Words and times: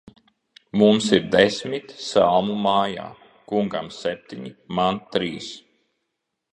Mums 0.81 1.09
ir 1.17 1.27
desmit 1.35 1.93
salmu 2.05 2.57
mājā; 2.65 3.07
kungam 3.53 3.93
septiņi, 4.01 4.57
man 4.81 5.03
trīs. 5.17 5.57